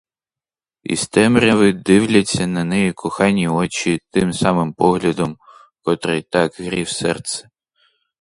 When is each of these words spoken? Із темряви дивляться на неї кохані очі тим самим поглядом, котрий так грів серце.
Із 0.83 1.07
темряви 1.07 1.73
дивляться 1.73 2.47
на 2.47 2.63
неї 2.63 2.93
кохані 2.93 3.47
очі 3.47 3.99
тим 4.11 4.33
самим 4.33 4.73
поглядом, 4.73 5.37
котрий 5.81 6.21
так 6.21 6.55
грів 6.59 6.89
серце. 6.89 7.49